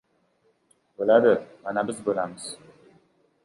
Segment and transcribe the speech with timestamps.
[1.01, 1.35] —Bo‘ladi,
[1.67, 2.51] mana biz bo‘lamiz.